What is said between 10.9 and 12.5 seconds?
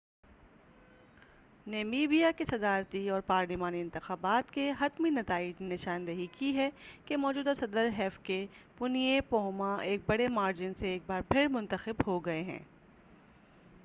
ایک بار پھر منتخب ہوگئے